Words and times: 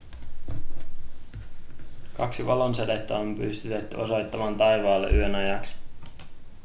kaksi 2.17 2.45
valonsädettä 2.45 3.17
on 3.17 3.35
pystytetty 3.35 3.95
osoittamaan 3.95 4.57
taivaalle 4.57 5.09
yön 5.09 5.35
ajaksi 5.35 5.71